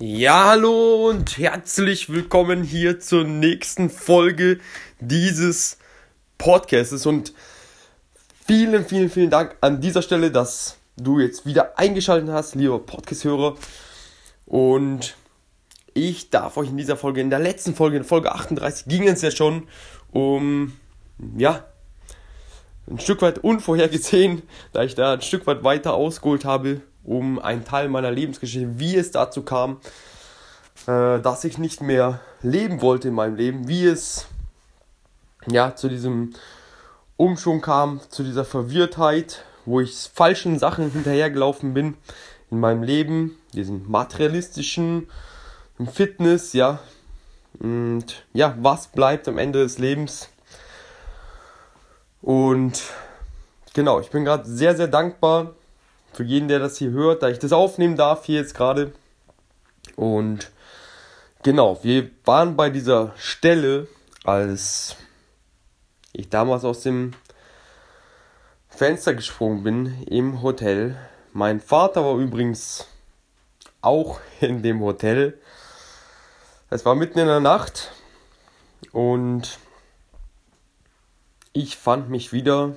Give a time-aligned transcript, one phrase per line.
[0.00, 4.60] Ja, hallo und herzlich willkommen hier zur nächsten Folge
[5.00, 5.76] dieses
[6.38, 7.04] Podcasts.
[7.04, 7.32] Und
[8.46, 13.56] vielen, vielen, vielen Dank an dieser Stelle, dass du jetzt wieder eingeschaltet hast, lieber Podcast-Hörer.
[14.46, 15.16] Und
[15.94, 19.20] ich darf euch in dieser Folge, in der letzten Folge, in Folge 38, ging es
[19.22, 19.66] ja schon
[20.12, 20.76] um,
[21.36, 21.64] ja,
[22.88, 24.42] ein Stück weit unvorhergesehen,
[24.72, 28.94] da ich da ein Stück weit weiter ausgeholt habe, um einen Teil meiner Lebensgeschichte, wie
[28.94, 29.80] es dazu kam,
[30.86, 34.26] äh, dass ich nicht mehr leben wollte in meinem Leben, wie es
[35.46, 36.34] ja zu diesem
[37.16, 41.96] Umschwung kam, zu dieser Verwirrtheit, wo ich falschen Sachen hinterhergelaufen bin
[42.50, 45.08] in meinem Leben, diesen materialistischen
[45.92, 46.80] Fitness, ja.
[47.58, 50.28] Und ja, was bleibt am Ende des Lebens?
[52.20, 52.82] Und
[53.72, 55.54] genau, ich bin gerade sehr, sehr dankbar
[56.18, 58.92] für jeden, der das hier hört, da ich das aufnehmen darf hier jetzt gerade.
[59.94, 60.50] Und
[61.44, 63.86] genau, wir waren bei dieser Stelle,
[64.24, 64.96] als
[66.12, 67.12] ich damals aus dem
[68.68, 70.96] Fenster gesprungen bin im Hotel.
[71.32, 72.88] Mein Vater war übrigens
[73.80, 75.40] auch in dem Hotel.
[76.68, 77.92] Es war mitten in der Nacht
[78.90, 79.60] und
[81.52, 82.74] ich fand mich wieder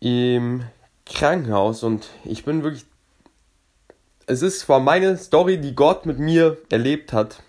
[0.00, 0.64] im
[1.06, 2.84] Krankenhaus und ich bin wirklich.
[4.26, 7.42] Es ist zwar meine Story, die Gott mit mir erlebt hat,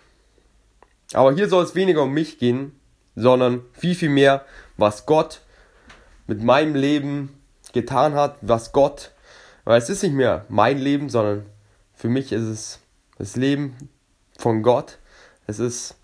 [1.13, 2.79] aber hier soll es weniger um mich gehen,
[3.15, 4.45] sondern viel, viel mehr,
[4.77, 5.41] was Gott
[6.27, 7.37] mit meinem Leben
[7.73, 9.11] getan hat, was Gott,
[9.65, 11.45] weil es ist nicht mehr mein Leben, sondern
[11.93, 12.79] für mich ist es
[13.17, 13.75] das Leben
[14.37, 14.99] von Gott.
[15.47, 15.95] Es ist,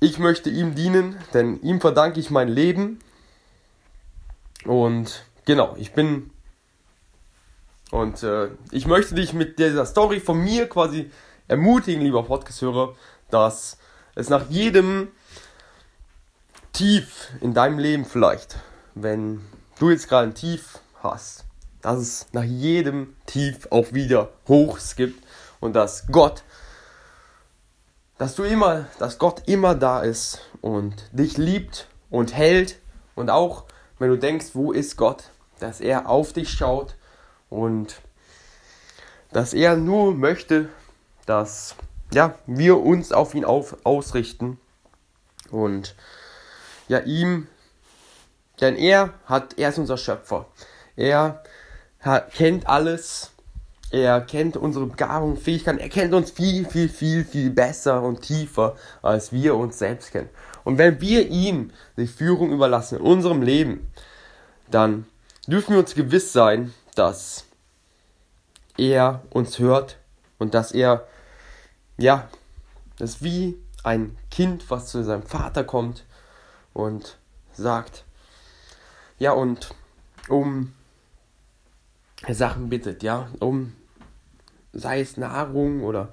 [0.00, 3.00] ich möchte ihm dienen, denn ihm verdanke ich mein Leben
[4.64, 6.30] und genau, ich bin.
[7.90, 11.10] Und äh, ich möchte dich mit dieser Story von mir quasi
[11.48, 12.94] ermutigen, lieber Podcast-Hörer,
[13.30, 13.78] dass
[14.14, 15.08] es nach jedem
[16.72, 18.56] Tief in deinem Leben vielleicht,
[18.94, 19.42] wenn
[19.78, 21.44] du jetzt gerade ein Tief hast,
[21.82, 25.22] dass es nach jedem Tief auch wieder Hochs gibt
[25.60, 26.44] und dass Gott,
[28.16, 32.78] dass du immer, dass Gott immer da ist und dich liebt und hält
[33.14, 33.64] und auch
[34.02, 35.30] wenn du denkst, wo ist Gott,
[35.60, 36.96] dass er auf dich schaut
[37.48, 38.00] und
[39.30, 40.68] dass er nur möchte,
[41.24, 41.76] dass
[42.12, 44.58] ja, wir uns auf ihn auf, ausrichten
[45.52, 45.94] und
[46.88, 47.46] ja, ihm,
[48.60, 50.46] denn er hat, er ist unser Schöpfer.
[50.96, 51.44] Er
[52.00, 53.30] hat, kennt alles,
[53.92, 58.74] er kennt unsere Begabung, Fähigkeiten, er kennt uns viel, viel, viel, viel besser und tiefer,
[59.02, 60.30] als wir uns selbst kennen.
[60.64, 63.92] Und wenn wir ihm die Führung überlassen in unserem Leben,
[64.70, 65.04] dann
[65.46, 67.44] dürfen wir uns gewiss sein, dass
[68.78, 69.98] er uns hört
[70.38, 71.06] und dass er,
[71.98, 72.30] ja,
[72.96, 76.06] das ist wie ein Kind, was zu seinem Vater kommt
[76.72, 77.18] und
[77.52, 78.04] sagt,
[79.18, 79.74] ja, und
[80.30, 80.72] um
[82.26, 83.74] Sachen bittet, ja, um
[84.72, 86.12] sei es Nahrung oder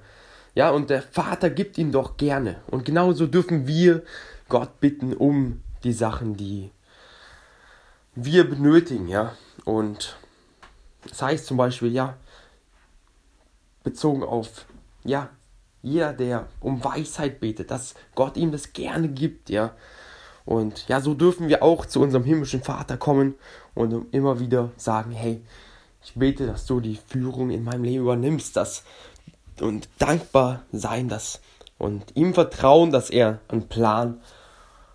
[0.54, 2.56] ja, und der Vater gibt ihm doch gerne.
[2.66, 4.02] Und genauso dürfen wir
[4.48, 6.70] Gott bitten um die Sachen, die
[8.14, 9.34] wir benötigen, ja.
[9.64, 10.18] Und
[11.08, 12.16] das heißt zum Beispiel, ja,
[13.84, 14.66] bezogen auf,
[15.04, 15.30] ja,
[15.82, 19.74] jeder, der um Weisheit betet, dass Gott ihm das gerne gibt, ja.
[20.44, 23.34] Und ja, so dürfen wir auch zu unserem himmlischen Vater kommen
[23.74, 25.42] und immer wieder sagen, hey,
[26.02, 28.84] ich bete, dass du die Führung in meinem Leben übernimmst, dass
[29.60, 31.40] und dankbar sein, dass
[31.78, 34.20] und ihm vertrauen, dass er einen Plan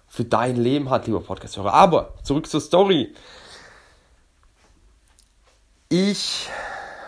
[0.07, 1.73] für dein Leben hat, lieber Podcast-Hörer.
[1.73, 3.13] Aber zurück zur Story.
[5.89, 6.47] Ich,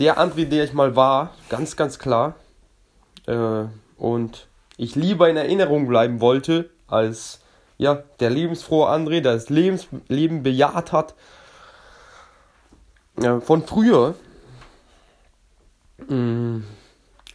[0.01, 2.35] der André, der ich mal war, ganz, ganz klar.
[3.27, 3.65] Äh,
[3.97, 7.41] und ich lieber in Erinnerung bleiben wollte, als
[7.79, 11.15] ja, der lebensfrohe André, der das Lebens Leben bejaht hat.
[13.17, 14.15] Äh, von früher.
[16.09, 16.61] Mm,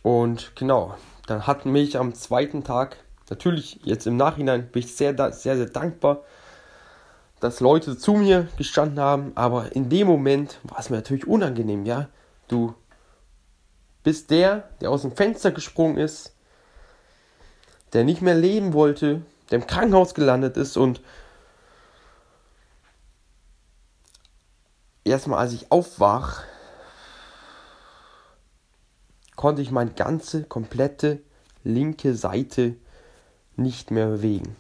[0.04, 0.96] und genau,
[1.28, 2.98] dann hat mich am zweiten Tag,
[3.30, 6.24] natürlich jetzt im Nachhinein bin ich sehr, sehr, sehr dankbar,
[7.42, 11.86] dass Leute zu mir gestanden haben, aber in dem Moment war es mir natürlich unangenehm,
[11.86, 12.08] ja.
[12.48, 12.76] Du
[14.04, 16.34] bist der, der aus dem Fenster gesprungen ist,
[17.94, 21.02] der nicht mehr leben wollte, der im Krankenhaus gelandet ist und
[25.04, 26.44] erstmal als ich aufwach,
[29.36, 31.22] konnte ich meine ganze komplette
[31.64, 32.76] linke Seite
[33.56, 34.56] nicht mehr bewegen.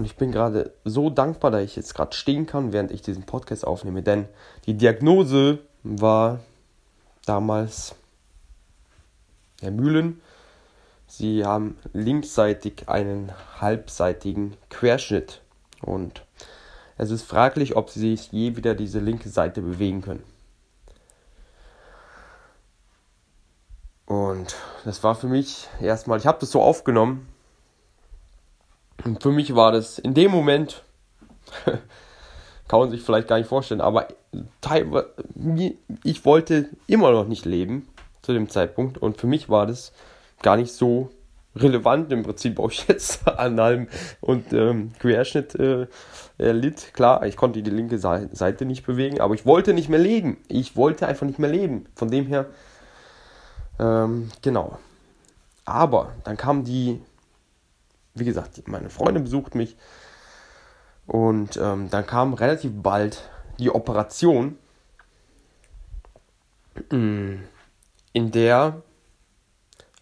[0.00, 3.24] Und ich bin gerade so dankbar, dass ich jetzt gerade stehen kann, während ich diesen
[3.24, 4.02] Podcast aufnehme.
[4.02, 4.28] Denn
[4.64, 6.40] die Diagnose war
[7.26, 7.94] damals
[9.60, 10.22] Herr Mühlen.
[11.06, 13.30] Sie haben linksseitig einen
[13.60, 15.42] halbseitigen Querschnitt.
[15.82, 16.24] Und
[16.96, 20.24] es ist fraglich, ob sie sich je wieder diese linke Seite bewegen können.
[24.06, 24.56] Und
[24.86, 27.28] das war für mich erstmal, ich habe das so aufgenommen,
[29.04, 30.82] und für mich war das in dem Moment,
[32.68, 34.08] kann man sich vielleicht gar nicht vorstellen, aber
[36.04, 37.88] ich wollte immer noch nicht leben
[38.22, 39.92] zu dem Zeitpunkt und für mich war das
[40.42, 41.10] gar nicht so
[41.56, 43.88] relevant im Prinzip, ob ich jetzt an einem
[44.20, 45.86] und ähm, Querschnitt äh,
[46.38, 46.94] litt.
[46.94, 50.38] Klar, ich konnte die linke Seite nicht bewegen, aber ich wollte nicht mehr leben.
[50.48, 51.86] Ich wollte einfach nicht mehr leben.
[51.94, 52.46] Von dem her,
[53.78, 54.78] ähm, genau.
[55.64, 57.00] Aber dann kam die
[58.14, 59.76] wie gesagt, meine Freundin besucht mich.
[61.06, 63.28] Und ähm, dann kam relativ bald
[63.58, 64.56] die Operation,
[66.90, 67.34] mm,
[68.12, 68.82] in der,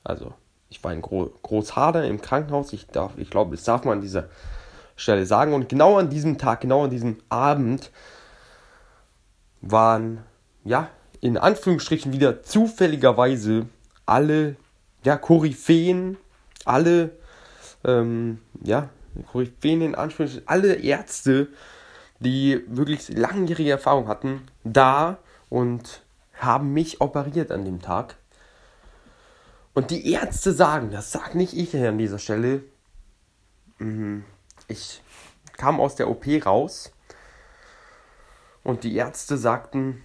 [0.04, 0.34] also
[0.70, 4.28] ich war in Gro Großhader im Krankenhaus, ich, ich glaube, das darf man an dieser
[4.96, 5.54] Stelle sagen.
[5.54, 7.90] Und genau an diesem Tag, genau an diesem Abend
[9.60, 10.24] waren,
[10.64, 10.90] ja,
[11.20, 13.66] in Anführungsstrichen wieder zufälligerweise
[14.06, 14.56] alle,
[15.04, 16.16] ja, Koryphäen,
[16.64, 17.10] alle
[17.84, 18.88] ähm, ja,
[19.30, 21.48] Koryphäen in Anführungszeichen, alle Ärzte,
[22.20, 26.02] die wirklich langjährige Erfahrung hatten, da und
[26.34, 28.16] haben mich operiert an dem Tag.
[29.74, 32.64] Und die Ärzte sagen, das sage nicht ich hier an dieser Stelle,
[33.78, 34.24] mhm,
[34.66, 35.02] ich
[35.56, 36.92] kam aus der OP raus
[38.64, 40.02] und die Ärzte sagten,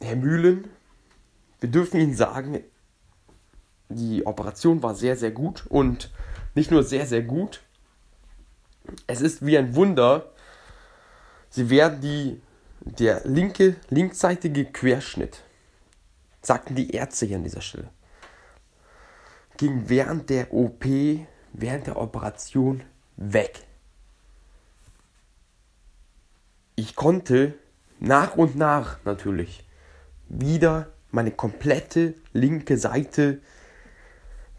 [0.00, 0.68] Herr Mühlen,
[1.60, 2.62] wir dürfen Ihnen sagen,
[3.94, 6.10] die Operation war sehr, sehr gut und
[6.54, 7.62] nicht nur sehr, sehr gut,
[9.06, 10.30] es ist wie ein Wunder,
[11.48, 12.40] sie werden die,
[12.80, 15.42] der linke, linksseitige Querschnitt,
[16.42, 17.90] sagten die Ärzte hier an dieser Stelle,
[19.56, 20.84] ging während der OP,
[21.52, 22.82] während der Operation
[23.16, 23.60] weg.
[26.74, 27.54] Ich konnte
[28.00, 29.64] nach und nach natürlich
[30.28, 33.40] wieder meine komplette linke Seite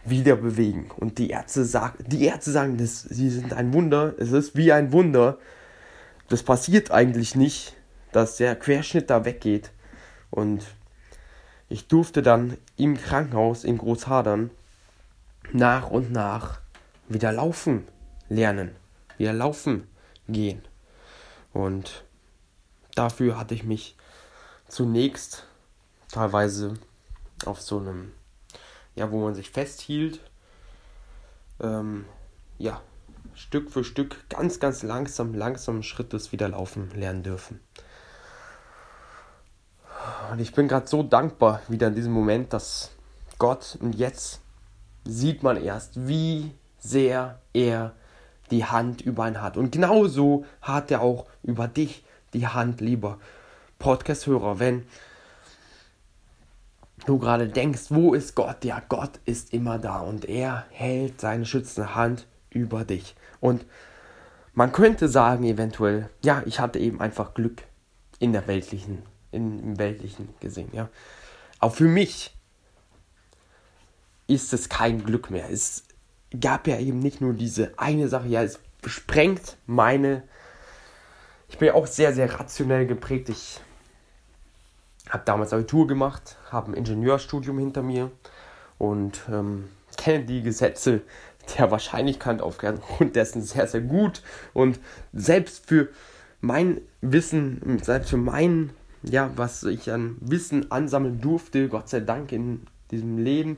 [0.05, 0.91] wieder bewegen.
[0.97, 4.71] Und die Ärzte sagen, die Ärzte sagen, das, sie sind ein Wunder, es ist wie
[4.71, 5.37] ein Wunder.
[6.29, 7.75] Das passiert eigentlich nicht,
[8.11, 9.71] dass der Querschnitt da weggeht.
[10.29, 10.65] Und
[11.69, 14.51] ich durfte dann im Krankenhaus in Großhadern
[15.51, 16.61] nach und nach
[17.07, 17.87] wieder laufen
[18.29, 18.75] lernen,
[19.17, 19.87] wieder laufen
[20.27, 20.61] gehen.
[21.53, 22.03] Und
[22.95, 23.95] dafür hatte ich mich
[24.67, 25.45] zunächst
[26.11, 26.75] teilweise
[27.45, 28.11] auf so einem
[28.95, 30.19] ja, wo man sich festhielt.
[31.61, 32.05] Ähm,
[32.57, 32.81] ja,
[33.35, 37.59] Stück für Stück, ganz, ganz langsam, langsam Schrittes wieder laufen lernen dürfen.
[40.31, 42.91] Und ich bin gerade so dankbar wieder in diesem Moment, dass
[43.39, 44.41] Gott und jetzt
[45.05, 47.93] sieht man erst, wie sehr er
[48.51, 49.57] die Hand über einen hat.
[49.57, 53.19] Und genauso hat er auch über dich die Hand, lieber
[53.79, 54.85] Podcast-Hörer, wenn
[57.05, 58.63] du gerade denkst, wo ist Gott?
[58.65, 63.15] Ja, Gott ist immer da und er hält seine schützende Hand über dich.
[63.39, 63.65] Und
[64.53, 67.63] man könnte sagen, eventuell, ja, ich hatte eben einfach Glück
[68.19, 70.89] in der weltlichen, in, im weltlichen gesehen, ja.
[71.59, 72.35] Auch für mich
[74.27, 75.49] ist es kein Glück mehr.
[75.49, 75.85] Es
[76.39, 80.23] gab ja eben nicht nur diese eine Sache, ja, es sprengt meine.
[81.47, 83.29] Ich bin ja auch sehr, sehr rationell geprägt.
[83.29, 83.59] Ich
[85.09, 88.11] habe damals Abitur gemacht, habe ein Ingenieurstudium hinter mir
[88.77, 91.01] und ähm, kenne die Gesetze
[91.57, 94.21] der Wahrscheinlichkeit aufgrund dessen sehr, sehr gut.
[94.53, 94.79] Und
[95.11, 95.89] selbst für
[96.41, 98.71] mein Wissen, selbst für mein,
[99.03, 103.57] ja, was ich an Wissen ansammeln durfte, Gott sei Dank in diesem Leben,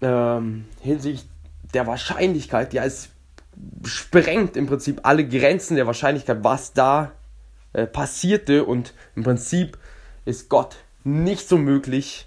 [0.00, 1.28] ähm, hinsichtlich
[1.74, 3.10] der Wahrscheinlichkeit, ja, es
[3.84, 7.12] sprengt im Prinzip alle Grenzen der Wahrscheinlichkeit, was da
[7.72, 9.76] äh, passierte und im Prinzip
[10.28, 12.26] ist Gott nicht so möglich.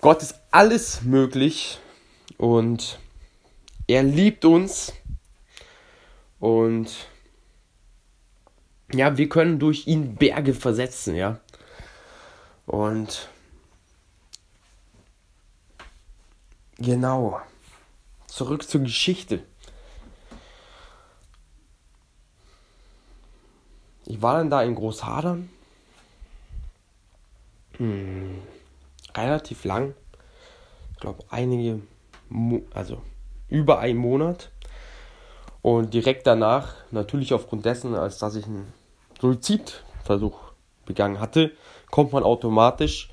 [0.00, 1.78] Gott ist alles möglich
[2.38, 2.98] und
[3.86, 4.92] er liebt uns
[6.40, 7.08] und
[8.92, 11.40] ja, wir können durch ihn Berge versetzen, ja.
[12.66, 13.28] Und
[16.78, 17.40] Genau.
[18.26, 19.42] Zurück zur Geschichte.
[24.04, 25.48] Ich war dann da in Großhadern.
[27.78, 28.42] Hm,
[29.14, 29.94] relativ lang.
[30.92, 31.82] Ich glaube, einige,
[32.28, 33.02] Mo also
[33.48, 34.50] über einen Monat.
[35.62, 38.72] Und direkt danach, natürlich aufgrund dessen, als dass ich einen
[39.20, 40.52] Suizidversuch
[40.84, 41.52] begangen hatte,
[41.90, 43.10] kommt man automatisch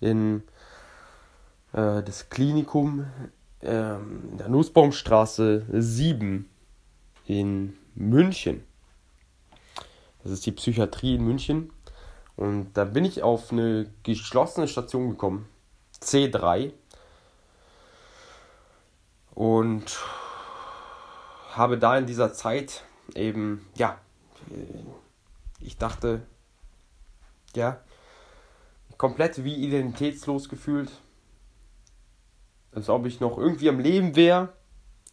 [0.00, 0.42] in
[1.72, 3.06] äh, das Klinikum
[3.60, 6.48] äh, in der Nussbaumstraße 7
[7.26, 8.62] in München.
[10.22, 11.70] Das ist die Psychiatrie in München.
[12.36, 15.48] Und da bin ich auf eine geschlossene Station gekommen,
[16.00, 16.72] C3.
[19.34, 19.98] Und
[21.52, 23.98] habe da in dieser Zeit eben, ja,
[25.60, 26.22] ich dachte,
[27.54, 27.80] ja,
[28.98, 30.90] komplett wie identitätslos gefühlt,
[32.72, 34.52] als ob ich noch irgendwie am Leben wäre,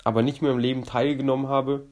[0.04, 1.88] aber nicht mehr am Leben teilgenommen habe.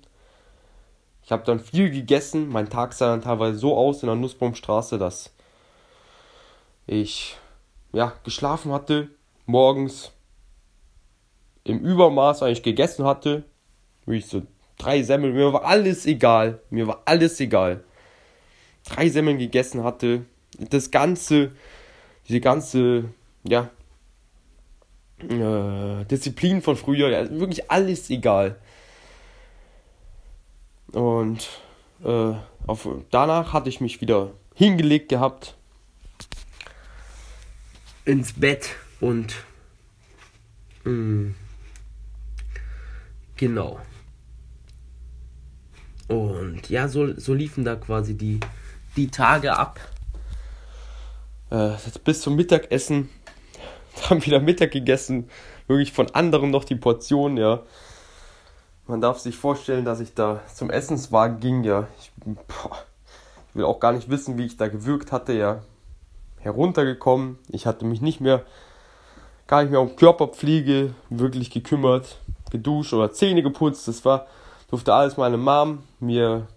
[1.24, 2.50] Ich habe dann viel gegessen.
[2.50, 5.32] Mein Tag sah dann teilweise so aus in der Nussbaumstraße, dass
[6.88, 7.38] ich
[7.94, 9.10] ja geschlafen hatte,
[9.46, 10.12] morgens
[11.64, 13.44] im Übermaß eigentlich gegessen hatte.
[14.06, 14.42] Wie ich so
[14.78, 16.60] drei Semmeln, mir war alles egal.
[16.70, 17.84] Mir war alles egal.
[18.86, 20.26] Drei Semmeln gegessen hatte.
[20.58, 21.52] Das ganze,
[22.28, 23.06] diese ganze,
[23.44, 23.70] ja,
[25.20, 28.58] äh, Disziplin von früher, ja, wirklich alles egal.
[30.94, 31.48] Und
[32.04, 32.34] äh,
[32.68, 35.56] auf, danach hatte ich mich wieder hingelegt gehabt
[38.06, 38.70] ins Bett
[39.00, 39.36] und
[40.84, 41.36] mh, mm,
[43.36, 43.80] genau.
[46.08, 48.40] Und ja, so, so liefen da quasi die,
[48.98, 49.80] die Tage ab.
[51.50, 51.72] Äh,
[52.04, 53.10] bis zum Mittagessen
[54.10, 55.30] haben wieder Mittag gegessen,
[55.68, 57.64] wirklich von anderen noch die Portion, ja.
[58.88, 61.88] Man darf sich vorstellen, dass ich da zum Essenswagen ging, ja.
[62.00, 62.78] Ich, boah,
[63.50, 65.62] ich will auch gar nicht wissen, wie ich da gewirkt hatte, ja.
[66.40, 67.38] Heruntergekommen.
[67.50, 68.44] Ich hatte mich nicht mehr,
[69.48, 72.18] gar nicht mehr um Körperpflege wirklich gekümmert,
[72.50, 73.88] geduscht oder Zähne geputzt.
[73.88, 74.28] Das war,
[74.70, 76.48] durfte alles meine Mom mir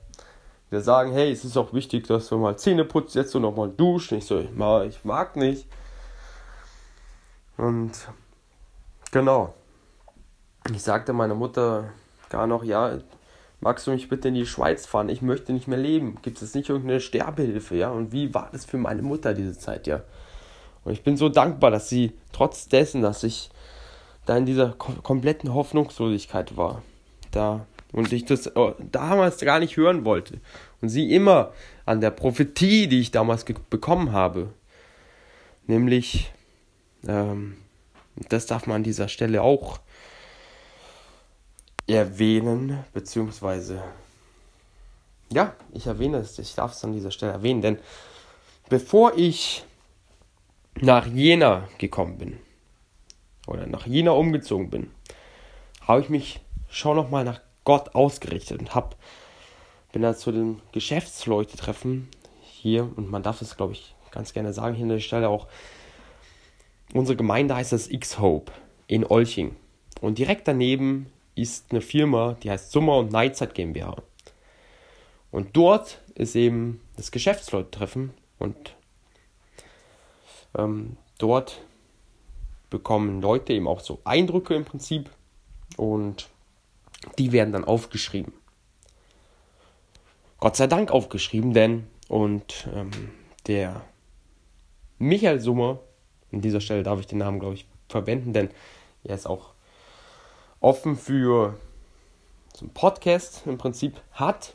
[0.70, 3.68] wieder sagen, hey, es ist auch wichtig, dass du mal Zähne putzt, jetzt so nochmal
[3.68, 4.18] duschen.
[4.18, 5.68] Ich so, ich mag nicht.
[7.56, 7.92] Und
[9.12, 9.54] genau.
[10.72, 11.90] Ich sagte meiner Mutter
[12.34, 12.98] gar noch, ja,
[13.60, 15.08] magst du mich bitte in die Schweiz fahren?
[15.08, 16.18] Ich möchte nicht mehr leben.
[16.22, 17.90] Gibt es nicht irgendeine Sterbehilfe, ja?
[17.90, 20.02] Und wie war das für meine Mutter diese Zeit, ja?
[20.84, 23.50] Und ich bin so dankbar, dass sie trotz dessen, dass ich
[24.26, 26.82] da in dieser kom kompletten Hoffnungslosigkeit war,
[27.30, 30.40] da und ich das oh, damals gar nicht hören wollte
[30.80, 31.52] und sie immer
[31.86, 34.50] an der Prophetie, die ich damals bekommen habe,
[35.66, 36.32] nämlich
[37.06, 37.56] ähm,
[38.28, 39.78] das darf man an dieser Stelle auch
[41.86, 43.82] erwähnen, beziehungsweise,
[45.30, 47.78] ja, ich erwähne es, ich darf es an dieser Stelle erwähnen, denn
[48.68, 49.64] bevor ich
[50.80, 52.38] nach Jena gekommen bin,
[53.46, 54.90] oder nach Jena umgezogen bin,
[55.82, 58.96] habe ich mich schon nochmal nach Gott ausgerichtet und habe
[59.92, 62.08] bin da zu den Geschäftsleute-Treffen
[62.42, 65.46] hier, und man darf es, glaube ich, ganz gerne sagen, hier an der Stelle auch
[66.94, 68.52] Unsere Gemeinde heißt das X-Hope
[68.86, 69.56] in Olching.
[70.00, 73.96] Und direkt daneben ist eine Firma, die heißt Summer und Neidzeit GmbH.
[75.30, 78.76] Und dort ist eben das Geschäftsleute-Treffen und
[80.56, 81.60] ähm, dort
[82.70, 85.10] bekommen Leute eben auch so Eindrücke im Prinzip
[85.76, 86.28] und
[87.18, 88.32] die werden dann aufgeschrieben.
[90.38, 92.90] Gott sei Dank aufgeschrieben, denn und ähm,
[93.46, 93.82] der
[94.98, 95.80] Michael Summer,
[96.32, 98.50] an dieser Stelle darf ich den Namen, glaube ich, verwenden, denn
[99.04, 99.53] er ist auch
[100.64, 101.58] offen für
[102.54, 104.54] so einen Podcast im Prinzip hat.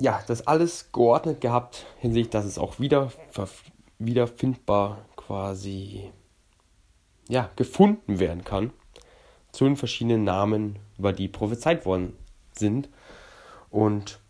[0.00, 3.12] Ja, das alles geordnet gehabt, hinsichtlich, dass es auch wieder
[3.98, 6.10] wiederfindbar quasi
[7.28, 8.72] ja, gefunden werden kann
[9.52, 12.16] zu den verschiedenen Namen, über die prophezeit worden
[12.52, 12.88] sind.
[13.70, 14.20] Und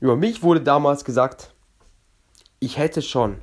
[0.00, 1.54] über mich wurde damals gesagt,
[2.58, 3.38] ich hätte schon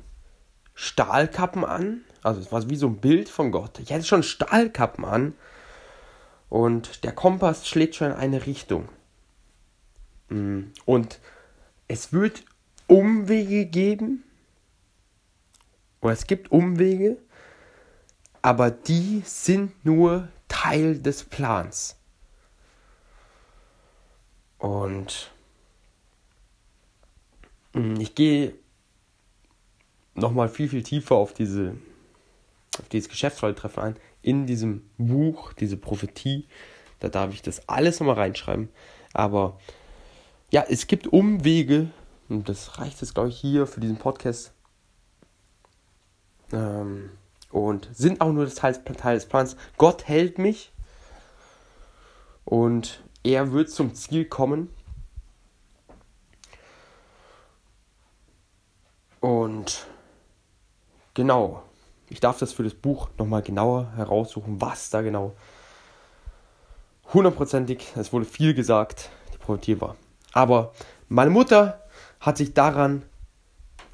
[0.74, 3.78] Stahlkappen an, also es war wie so ein Bild von Gott.
[3.78, 5.34] Ich hätte schon Stahlkappen an
[6.48, 8.88] und der Kompass schlägt schon in eine Richtung.
[10.30, 11.20] Mm, und
[11.86, 12.44] es wird
[12.86, 14.24] Umwege geben,
[16.00, 17.18] oder es gibt Umwege,
[18.40, 21.96] aber die sind nur Teil des Plans.
[24.56, 25.30] Und
[27.74, 28.54] mm, ich gehe
[30.14, 31.76] nochmal viel, viel tiefer auf, diese,
[32.78, 33.96] auf dieses Geschäftsrolltreffen ein.
[34.22, 36.48] In diesem Buch, diese Prophetie,
[37.00, 38.68] da darf ich das alles nochmal reinschreiben.
[39.12, 39.58] Aber
[40.50, 41.90] ja, es gibt Umwege,
[42.28, 44.52] und das reicht jetzt, glaube ich, hier für diesen Podcast.
[46.52, 47.10] Ähm,
[47.50, 49.56] und sind auch nur das Teil, Teil des Plans.
[49.78, 50.72] Gott hält mich
[52.44, 54.68] und er wird zum Ziel kommen.
[59.20, 59.86] Und
[61.14, 61.62] genau,
[62.08, 65.34] ich darf das für das Buch nochmal genauer heraussuchen, was da genau
[67.12, 69.96] hundertprozentig, es wurde viel gesagt, die Prophetie war.
[70.32, 70.72] Aber
[71.08, 71.82] meine Mutter
[72.20, 73.02] hat sich daran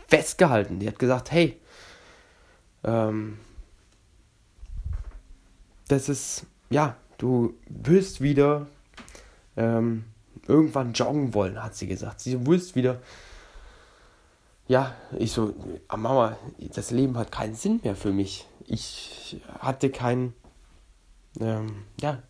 [0.08, 0.78] festgehalten.
[0.78, 1.60] Die hat gesagt, hey,
[2.84, 3.38] ähm,
[5.88, 8.66] das ist, ja, du wirst wieder
[9.56, 10.04] ähm,
[10.46, 12.20] irgendwann joggen wollen, hat sie gesagt.
[12.20, 13.00] Sie wirst wieder,
[14.70, 15.52] ja, ich so,
[15.88, 18.46] ah, Mama, das Leben hat keinen Sinn mehr für mich.
[18.66, 20.32] Ich hatte kein,
[21.40, 22.22] ähm, ja,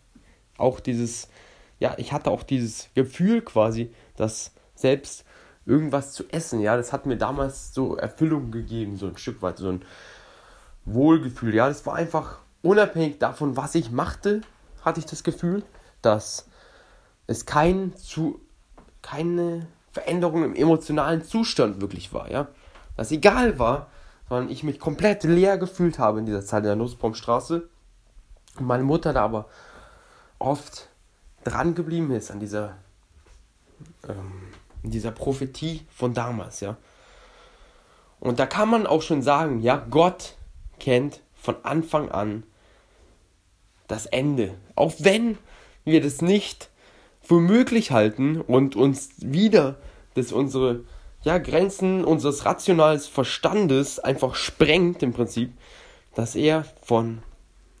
[0.57, 1.27] auch dieses,
[1.77, 5.23] ja, ich hatte auch dieses Gefühl quasi, dass selbst
[5.67, 9.59] irgendwas zu essen, ja, das hat mir damals so Erfüllung gegeben, so ein Stück weit,
[9.59, 9.85] so ein
[10.85, 14.41] Wohlgefühl, ja, das war einfach unabhängig davon, was ich machte,
[14.83, 15.61] hatte ich das Gefühl,
[16.01, 16.47] dass
[17.27, 18.41] es kein zu,
[19.03, 22.47] keine Veränderung im emotionalen Zustand wirklich war, ja.
[22.97, 23.87] Dass egal war,
[24.29, 27.67] sondern ich mich komplett leer gefühlt habe in dieser Zeit in der Nussbaumstraße.
[28.57, 29.47] Und meine Mutter da aber
[30.39, 30.87] oft
[31.43, 32.75] dran geblieben ist an dieser,
[34.07, 34.43] ähm,
[34.83, 36.77] dieser Prophetie von damals, ja.
[38.19, 40.35] Und da kann man auch schon sagen, ja, Gott
[40.79, 42.43] kennt von Anfang an
[43.87, 44.55] das Ende.
[44.75, 45.37] Auch wenn
[45.83, 46.69] wir das nicht
[47.31, 49.77] für möglich halten und uns wieder
[50.15, 50.83] dass unsere
[51.23, 55.53] ja, Grenzen unseres rationalen Verstandes einfach sprengt im Prinzip,
[56.13, 57.23] dass er von,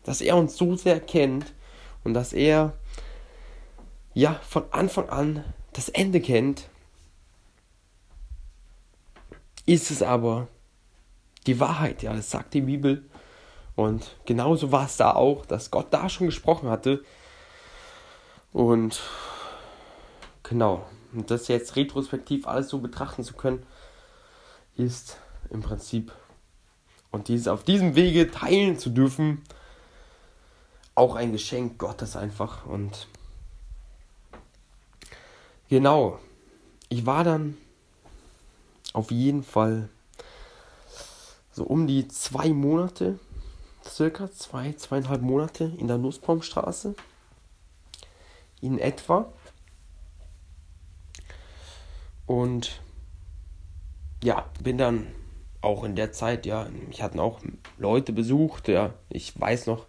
[0.05, 1.53] dass er uns so sehr kennt
[2.05, 2.77] und dass er
[4.13, 6.69] ja von Anfang an das Ende kennt,
[9.65, 10.47] ist es aber
[11.45, 13.03] die Wahrheit, ja, das sagt die Bibel.
[13.75, 17.03] Und genauso war es da auch, dass Gott da schon gesprochen hatte.
[18.53, 19.01] Und
[20.51, 23.65] genau, und das jetzt retrospektiv alles so betrachten zu können,
[24.75, 25.17] ist
[25.49, 26.11] im Prinzip
[27.09, 29.43] und dieses auf diesem Wege teilen zu dürfen,
[30.93, 32.65] auch ein Geschenk Gottes einfach.
[32.65, 33.07] Und
[35.69, 36.19] genau,
[36.89, 37.57] ich war dann
[38.91, 39.87] auf jeden Fall
[41.53, 43.19] so um die zwei Monate
[43.85, 46.93] circa zwei, zweieinhalb Monate in der Nussbaumstraße.
[48.59, 49.31] In etwa.
[52.31, 52.79] Und
[54.23, 55.07] ja, bin dann
[55.59, 57.41] auch in der Zeit, ja, ich hatte auch
[57.77, 59.85] Leute besucht, ja, ich weiß noch,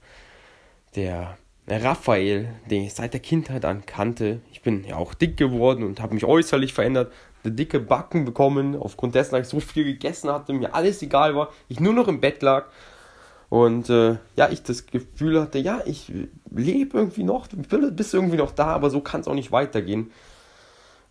[0.96, 5.84] der Raphael, den ich seit der Kindheit an kannte, ich bin ja auch dick geworden
[5.84, 7.12] und habe mich äußerlich verändert,
[7.44, 11.36] eine dicke Backen bekommen, aufgrund dessen, dass ich so viel gegessen hatte, mir alles egal
[11.36, 12.64] war, ich nur noch im Bett lag
[13.50, 16.10] und äh, ja, ich das Gefühl hatte, ja, ich
[16.50, 17.56] lebe irgendwie noch, du
[17.92, 20.10] bist irgendwie noch da, aber so kann es auch nicht weitergehen.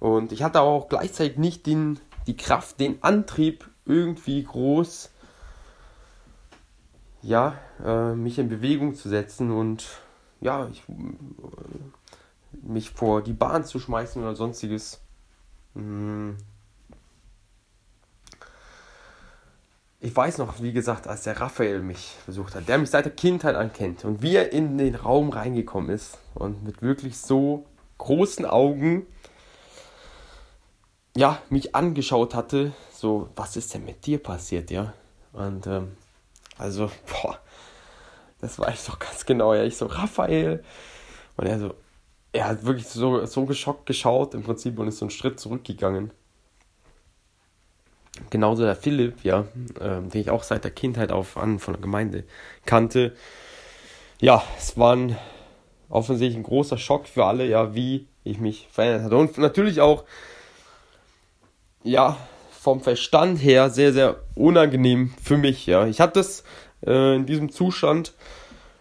[0.02, 5.12] Und ich hatte auch gleichzeitig nicht den, die Kraft, den Antrieb, irgendwie groß,
[7.22, 9.86] ja, äh, mich in Bewegung zu setzen und
[10.40, 10.82] ja, ich,
[12.64, 15.02] mich vor die Bahn zu schmeißen oder sonstiges.
[15.76, 16.36] Hm.
[20.00, 23.14] Ich weiß noch, wie gesagt, als der Raphael mich besucht hat, der mich seit der
[23.14, 27.68] Kindheit ankennt und wie er in den Raum reingekommen ist und mit wirklich so
[28.00, 29.06] großen Augen
[31.15, 34.93] ja, mich angeschaut hatte, so, was ist denn mit dir passiert, ja?
[35.34, 35.95] Und ähm,
[36.58, 37.39] also, boah,
[38.39, 39.63] das weiß ich doch ganz genau, ja.
[39.63, 40.63] Ich so, Raphael.
[41.38, 41.74] Und er so,
[42.34, 46.12] er hat wirklich so, so geschockt geschaut im Prinzip und ist so einen Schritt zurückgegangen.
[48.30, 49.45] Genauso der Philipp, ja,
[49.80, 52.24] ähm, den ich auch seit der Kindheit auf an von der Gemeinde
[52.65, 53.15] kannte.
[54.19, 55.17] Ja, es war ein,
[55.89, 59.17] offensichtlich ein großer Schock für alle, ja, wie ich mich verändert hatte.
[59.17, 60.04] Und natürlich auch,
[61.84, 62.17] ja,
[62.52, 65.88] vom Verstand her sehr, sehr unangenehm für mich, ja.
[65.88, 66.44] Ich hatte das
[66.86, 68.13] äh, in diesem Zustand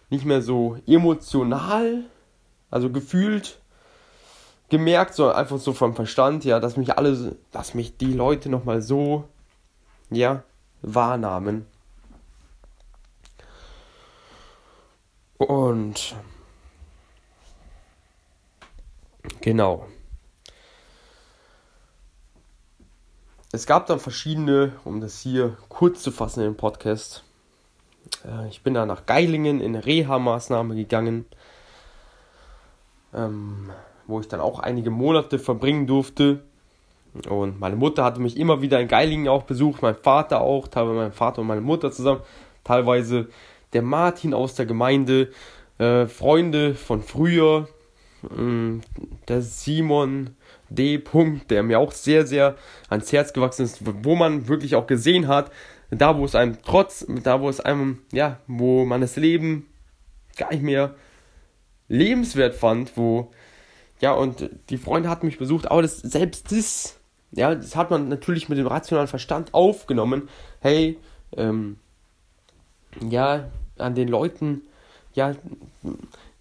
[0.09, 2.03] nicht mehr so emotional,
[2.69, 3.59] also gefühlt
[4.69, 8.81] gemerkt, sondern einfach so vom Verstand, ja, dass mich alle, dass mich die Leute nochmal
[8.81, 9.27] so,
[10.09, 10.43] ja,
[10.81, 11.65] wahrnahmen.
[15.37, 16.15] Und
[19.41, 19.87] genau.
[23.53, 27.25] Es gab dann verschiedene, um das hier kurz zu fassen im Podcast,
[28.25, 31.25] äh, ich bin da nach Geilingen in Reha-Maßnahme gegangen,
[33.13, 33.69] ähm,
[34.07, 36.43] wo ich dann auch einige Monate verbringen durfte.
[37.29, 40.95] Und meine Mutter hatte mich immer wieder in Geilingen auch besucht, mein Vater auch, teilweise
[40.95, 42.21] mein Vater und meine Mutter zusammen,
[42.63, 43.27] teilweise
[43.73, 45.29] der Martin aus der Gemeinde,
[45.77, 47.67] äh, Freunde von früher,
[48.23, 50.35] der Simon
[50.69, 50.97] D.
[50.97, 52.55] Punkt, der mir auch sehr, sehr
[52.89, 55.51] ans Herz gewachsen ist, wo man wirklich auch gesehen hat,
[55.89, 59.67] da wo es einem trotz, da wo es einem, ja, wo man das Leben
[60.37, 60.95] gar nicht mehr
[61.87, 63.31] lebenswert fand, wo,
[63.99, 66.99] ja, und die Freunde hatten mich besucht, aber das, selbst das,
[67.31, 70.29] ja, das hat man natürlich mit dem rationalen Verstand aufgenommen.
[70.61, 70.97] Hey,
[71.35, 71.77] ähm,
[73.09, 74.61] ja, an den Leuten,
[75.13, 75.35] ja,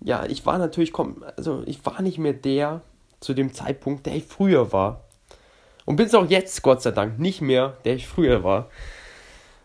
[0.00, 0.92] ja, ich war natürlich,
[1.36, 2.82] also ich war nicht mehr der
[3.20, 5.04] zu dem Zeitpunkt, der ich früher war.
[5.84, 8.70] Und bin es auch jetzt, Gott sei Dank, nicht mehr, der ich früher war.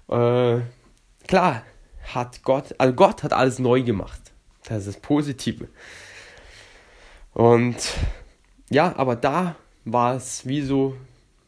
[0.10, 0.62] Äh,
[1.28, 1.63] klar
[2.13, 4.19] hat Gott, also Gott hat alles neu gemacht.
[4.65, 5.67] Das ist das Positive.
[7.34, 7.76] Und
[8.69, 10.95] ja, aber da war es wie so,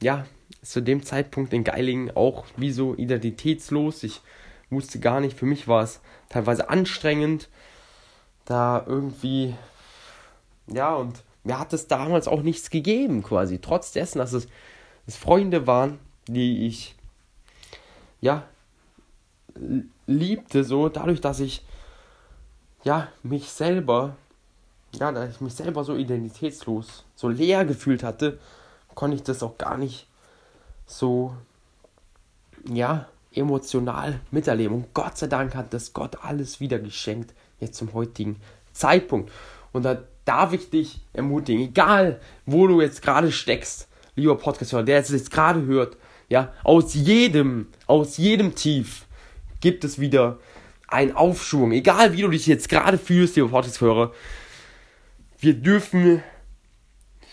[0.01, 0.25] ja,
[0.61, 4.03] zu dem Zeitpunkt in Geilingen auch wie so identitätslos.
[4.03, 4.21] Ich
[4.69, 7.49] wusste gar nicht, für mich war es teilweise anstrengend,
[8.47, 9.55] da irgendwie,
[10.67, 14.47] ja, und mir hat es damals auch nichts gegeben quasi, trotz dessen, dass es,
[15.05, 16.95] es Freunde waren, die ich
[18.21, 18.43] ja,
[20.05, 21.63] liebte so, dadurch, dass ich,
[22.83, 24.15] ja, mich selber,
[24.93, 28.39] ja, dass ich mich selber so identitätslos, so leer gefühlt hatte,
[28.95, 30.07] konnte ich das auch gar nicht
[30.85, 31.35] so,
[32.65, 34.77] ja, emotional miterleben.
[34.77, 38.37] Und Gott sei Dank hat das Gott alles wieder geschenkt, jetzt zum heutigen
[38.73, 39.31] Zeitpunkt.
[39.71, 44.99] Und da darf ich dich ermutigen, egal wo du jetzt gerade steckst, lieber Podcast-Hörer, der
[44.99, 45.97] es jetzt gerade hört,
[46.29, 49.05] ja, aus jedem, aus jedem Tief
[49.61, 50.39] gibt es wieder
[50.87, 51.71] einen Aufschwung.
[51.71, 54.13] Egal wie du dich jetzt gerade fühlst, lieber Podcast-Hörer.
[55.39, 56.23] Wir dürfen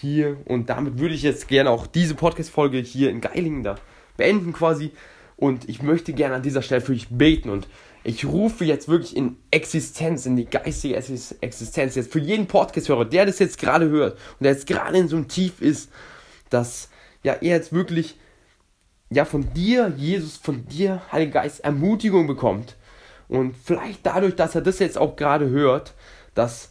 [0.01, 3.77] hier, und damit würde ich jetzt gerne auch diese Podcast-Folge hier in Geilingen da
[4.17, 4.93] beenden quasi.
[5.37, 7.67] Und ich möchte gerne an dieser Stelle für dich beten und
[8.05, 13.27] ich rufe jetzt wirklich in Existenz, in die geistige Existenz, jetzt für jeden Podcast-Hörer, der
[13.27, 15.91] das jetzt gerade hört und der jetzt gerade in so einem Tief ist,
[16.51, 16.91] dass
[17.23, 18.17] ja er jetzt wirklich
[19.11, 22.77] ja von dir, Jesus, von dir, Heiliger Geist, Ermutigung bekommt.
[23.29, 25.95] Und vielleicht dadurch, dass er das jetzt auch gerade hört,
[26.35, 26.71] dass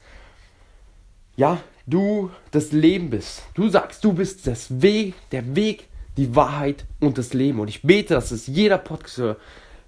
[1.35, 3.41] ja, du das Leben bist.
[3.55, 7.59] Du sagst, du bist das Weg, der Weg, die Wahrheit und das Leben.
[7.59, 9.37] Und ich bete, dass es jeder Podcaster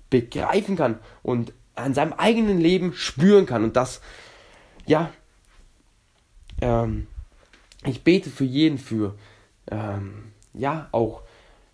[0.10, 3.64] begreifen kann und an seinem eigenen Leben spüren kann.
[3.64, 4.02] Und das,
[4.86, 5.12] ja,
[6.62, 7.08] ähm,
[7.86, 9.16] ich bete für jeden, für,
[9.70, 11.22] ähm, ja, auch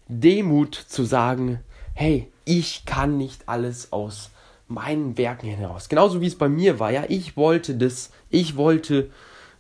[0.08, 1.60] Demut zu sagen,
[1.94, 4.32] hey, ich kann nicht alles aus
[4.68, 5.90] meinen Werken heraus.
[5.90, 9.12] Genauso wie es bei mir war, ja, ich wollte das, ich wollte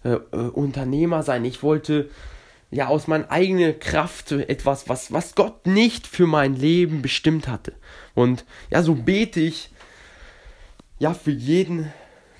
[0.03, 2.09] äh, äh, Unternehmer sein, ich wollte
[2.71, 7.73] ja aus meiner eigenen Kraft etwas, was, was Gott nicht für mein Leben bestimmt hatte.
[8.15, 9.69] Und ja, so bete ich
[10.97, 11.91] ja für jeden,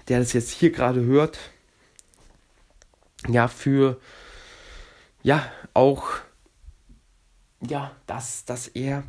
[0.07, 1.37] der das jetzt hier gerade hört,
[3.27, 3.99] ja, für
[5.21, 6.21] ja auch
[7.67, 9.03] ja, dass, dass er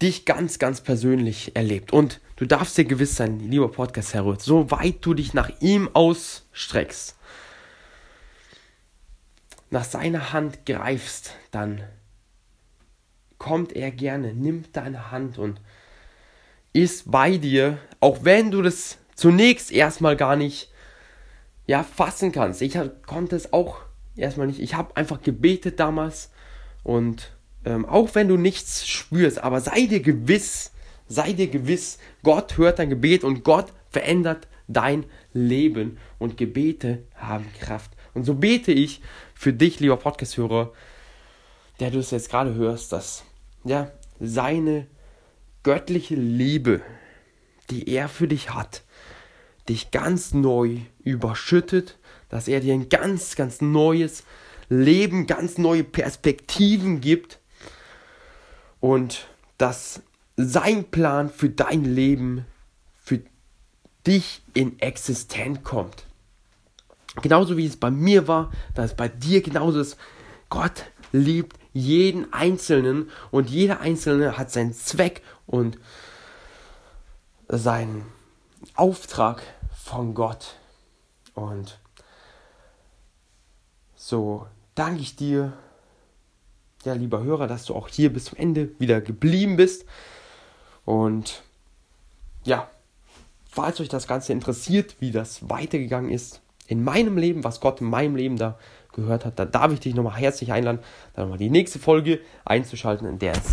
[0.00, 1.92] dich ganz, ganz persönlich erlebt.
[1.92, 7.16] Und du darfst dir gewiss sein, lieber Podcast-Herr so weit du dich nach ihm ausstreckst,
[9.72, 11.82] nach seiner Hand greifst, dann
[13.38, 15.60] kommt er gerne, nimmt deine Hand und
[16.74, 20.70] ist bei dir, auch wenn du das zunächst erstmal gar nicht
[21.66, 22.60] ja, fassen kannst.
[22.60, 23.78] Ich konnte es auch
[24.14, 24.60] erstmal nicht.
[24.60, 26.30] Ich habe einfach gebetet damals
[26.82, 27.32] und
[27.64, 30.72] ähm, auch wenn du nichts spürst, aber sei dir gewiss,
[31.08, 37.46] sei dir gewiss, Gott hört dein Gebet und Gott verändert dein Leben und Gebete haben
[37.58, 37.92] Kraft.
[38.14, 39.00] Und so bete ich
[39.34, 40.72] für dich, lieber Podcast-Hörer,
[41.80, 43.24] der du es jetzt gerade hörst, dass
[43.64, 44.86] ja, seine
[45.62, 46.82] göttliche Liebe,
[47.70, 48.82] die er für dich hat,
[49.68, 51.98] dich ganz neu überschüttet,
[52.28, 54.24] dass er dir ein ganz, ganz neues
[54.68, 57.38] Leben, ganz neue Perspektiven gibt
[58.80, 60.02] und dass
[60.36, 62.46] sein Plan für dein Leben,
[62.98, 63.20] für
[64.06, 66.06] dich in Existenz kommt.
[67.20, 69.96] Genauso wie es bei mir war, dass es bei dir genauso ist.
[70.48, 75.78] Gott liebt jeden Einzelnen und jeder Einzelne hat seinen Zweck und
[77.48, 78.06] seinen
[78.74, 79.42] Auftrag
[79.74, 80.56] von Gott.
[81.34, 81.78] Und
[83.94, 85.52] so danke ich dir,
[86.84, 89.84] ja, lieber Hörer, dass du auch hier bis zum Ende wieder geblieben bist.
[90.84, 91.42] Und
[92.44, 92.70] ja,
[93.48, 97.88] falls euch das Ganze interessiert, wie das weitergegangen ist in meinem Leben, was Gott in
[97.88, 98.58] meinem Leben da
[98.92, 100.80] gehört hat, dann darf ich dich nochmal herzlich einladen,
[101.14, 103.52] dann nochmal die nächste Folge einzuschalten, in der es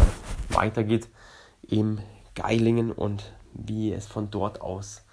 [0.50, 1.08] weitergeht
[1.68, 2.00] im
[2.36, 5.04] Geilingen und wie es von dort aus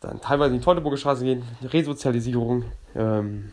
[0.00, 3.52] dann teilweise in die Teutoburger Straße gehen, Resozialisierung, ähm,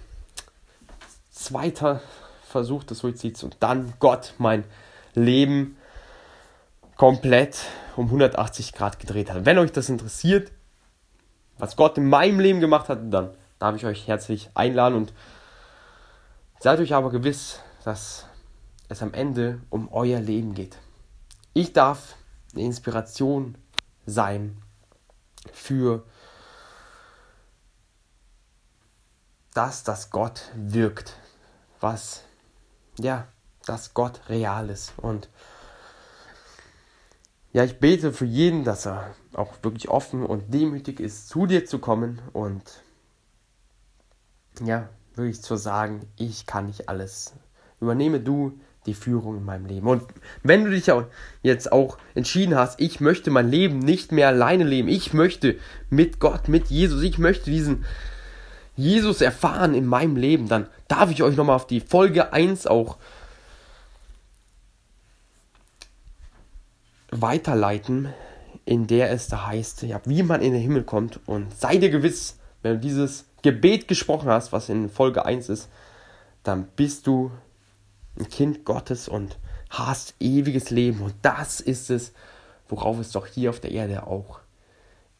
[1.29, 2.01] zweiter
[2.43, 4.63] Versuch des Suizids und dann Gott mein
[5.13, 5.77] Leben
[6.95, 7.59] komplett
[7.97, 9.45] um 180 Grad gedreht hat.
[9.45, 10.51] Wenn euch das interessiert,
[11.57, 15.13] was Gott in meinem Leben gemacht hat, dann darf ich euch herzlich einladen und
[16.59, 18.25] seid euch aber gewiss, dass
[18.89, 20.77] es am Ende um euer Leben geht.
[21.53, 22.15] Ich darf
[22.53, 23.57] eine Inspiration
[24.05, 24.61] sein
[25.51, 26.03] für
[29.53, 31.17] das, dass Gott wirkt,
[31.79, 32.23] was
[32.99, 33.27] ja,
[33.65, 35.29] dass Gott real ist und
[37.53, 41.65] ja, ich bete für jeden, dass er auch wirklich offen und demütig ist, zu dir
[41.65, 42.61] zu kommen und
[44.63, 47.33] ja, wirklich zu sagen, ich kann nicht alles.
[47.79, 49.87] Übernehme du die Führung in meinem Leben.
[49.87, 50.03] Und
[50.43, 50.91] wenn du dich
[51.43, 55.57] jetzt auch entschieden hast, ich möchte mein Leben nicht mehr alleine leben, ich möchte
[55.89, 57.85] mit Gott, mit Jesus, ich möchte diesen
[58.75, 62.97] Jesus erfahren in meinem Leben, dann darf ich euch nochmal auf die Folge 1 auch
[67.11, 68.13] weiterleiten,
[68.65, 71.19] in der es da heißt, ja, wie man in den Himmel kommt.
[71.27, 75.69] Und sei dir gewiss, wenn du dieses Gebet gesprochen hast, was in Folge 1 ist,
[76.43, 77.31] dann bist du
[78.19, 79.37] ein Kind Gottes und
[79.69, 81.01] hast ewiges Leben.
[81.01, 82.13] Und das ist es,
[82.67, 84.39] worauf es doch hier auf der Erde auch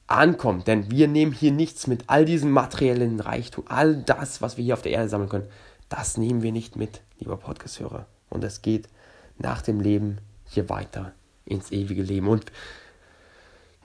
[0.08, 0.68] ankommt.
[0.68, 4.74] Denn wir nehmen hier nichts mit all diesem materiellen Reichtum, all das, was wir hier
[4.74, 5.48] auf der Erde sammeln können,
[5.90, 8.08] das nehmen wir nicht mit, lieber Podcast-Hörer.
[8.30, 8.90] Und es geht
[9.38, 11.14] nach dem Leben hier weiter
[11.48, 12.28] ins ewige Leben.
[12.28, 12.52] Und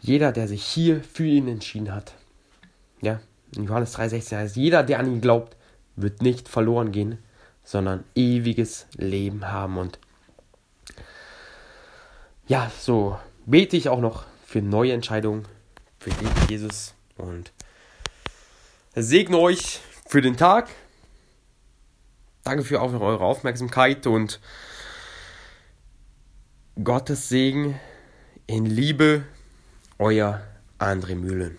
[0.01, 2.15] jeder, der sich hier für ihn entschieden hat,
[3.01, 3.21] ja,
[3.57, 5.57] in Johannes 3,16 heißt, jeder, der an ihn glaubt,
[5.97, 7.19] wird nicht verloren gehen,
[7.65, 9.79] sondern ewiges Leben haben.
[9.79, 9.99] Und
[12.49, 15.47] ja, so bete ich auch noch für neue Entscheidungen
[15.99, 16.95] für dich, Jesus.
[17.17, 17.53] Und
[18.95, 20.69] segne euch für den Tag.
[22.45, 24.41] Danke für eure Aufmerksamkeit und
[26.81, 27.79] Gottes Segen
[28.47, 29.25] in Liebe,
[29.99, 30.41] euer
[30.79, 31.59] André Mühlen.